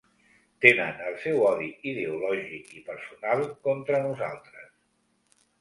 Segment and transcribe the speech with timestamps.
[0.65, 4.73] Tenen el seu odi ideològic i personal contra nosaltres.